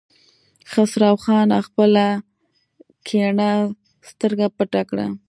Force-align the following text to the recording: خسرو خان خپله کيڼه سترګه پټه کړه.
خسرو 0.71 1.13
خان 1.23 1.47
خپله 1.67 2.05
کيڼه 3.07 3.51
سترګه 4.09 4.47
پټه 4.57 4.81
کړه. 4.89 5.07